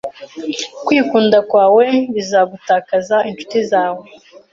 Kwikunda 0.85 1.37
kwawe 1.49 1.85
bizagutakaza 2.13 3.17
inshuti 3.29 3.57
zawe. 3.69 4.05